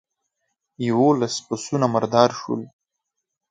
يوولس 0.87 1.35
پسونه 1.47 1.85
مردار 1.93 2.29
شول. 2.39 2.61